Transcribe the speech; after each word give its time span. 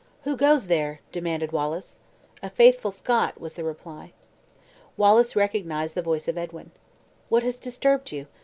"Who 0.23 0.35
goes 0.35 0.65
there?" 0.65 1.01
demanded 1.11 1.51
Wallace. 1.51 1.99
"A 2.41 2.49
faithful 2.49 2.89
Scot," 2.89 3.39
was 3.39 3.53
the 3.53 3.63
reply. 3.63 4.13
Wallace 4.97 5.35
recognized 5.35 5.93
the 5.93 6.01
voice 6.01 6.27
of 6.27 6.39
Edwin. 6.39 6.71
"What 7.29 7.43
has 7.43 7.57
disturbed 7.59 8.11
you? 8.11 8.25